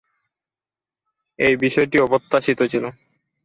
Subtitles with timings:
[1.39, 2.83] এ বিষয়টি অপ্রত্যাশিত ছিল।